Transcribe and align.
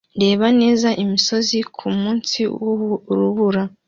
Reba 0.21 0.47
neza 0.61 0.89
imisozi 1.03 1.57
kumunsi 1.75 2.39
wurubura 2.61 3.63